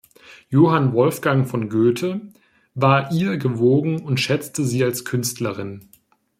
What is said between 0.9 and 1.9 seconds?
Wolfgang von